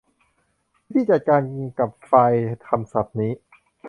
[0.93, 1.43] วิธีการจัดการ
[1.79, 3.31] กับไฟล์คำศัพท์นี้